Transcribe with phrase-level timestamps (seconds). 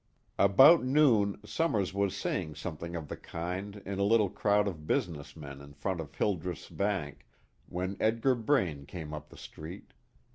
[0.39, 5.35] About noon Summers was saying something of the kind in a little crowd of business
[5.35, 7.27] men in front of Hildreth's bank,
[7.67, 9.93] when Edgar Braine came up the street.